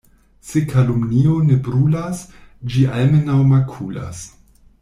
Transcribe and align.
Se 0.51 0.61
kalumnio 0.71 1.35
ne 1.51 1.59
brulas, 1.69 2.23
ĝi 2.73 2.89
almenaŭ 3.01 3.39
makulas. 3.55 4.29